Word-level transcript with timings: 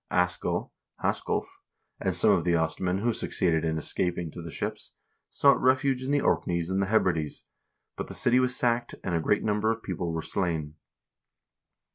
Askell 0.09 0.73
(Hasculf) 1.03 1.45
and 1.99 2.15
some 2.15 2.31
of 2.31 2.43
the 2.43 2.55
Ostmen 2.55 3.01
who 3.03 3.13
suc 3.13 3.29
ceeded 3.29 3.63
in 3.63 3.77
escaping 3.77 4.31
to 4.31 4.41
the 4.41 4.49
ships 4.49 4.93
sought 5.29 5.61
refuge 5.61 6.01
in 6.03 6.09
the 6.09 6.21
Orkneys 6.21 6.71
and 6.71 6.81
the 6.81 6.87
Hebrides, 6.87 7.43
but 7.95 8.07
the 8.07 8.15
city 8.15 8.39
was 8.39 8.55
sacked, 8.55 8.95
and 9.03 9.13
a 9.13 9.21
great 9.21 9.43
number 9.43 9.71
of 9.71 9.83
people 9.83 10.11
were 10.11 10.23
slain. 10.23 10.73